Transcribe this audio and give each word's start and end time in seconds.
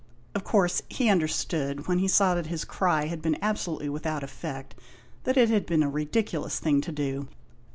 Of 0.33 0.43
course, 0.43 0.81
he 0.89 1.09
understood, 1.11 1.87
when 1.87 1.99
he 1.99 2.07
saw 2.07 2.33
that 2.33 2.47
his 2.47 2.65
cry 2.65 3.05
had 3.05 3.21
been 3.21 3.37
absolutely 3.39 3.89
without 3.89 4.23
effect, 4.23 4.73
that 5.25 5.37
it 5.37 5.49
had 5.51 5.67
been 5.67 5.83
a 5.83 5.89
ridiculous 5.91 6.57
thing 6.59 6.81
to 6.81 6.91
do. 6.91 7.27